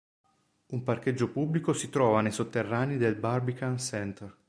Un 0.71 0.81
parcheggio 0.81 1.29
pubblico 1.29 1.73
si 1.73 1.89
trova 1.91 2.21
nei 2.21 2.31
sotterranei 2.31 2.97
del 2.97 3.13
Barbican 3.13 3.77
Centre. 3.77 4.33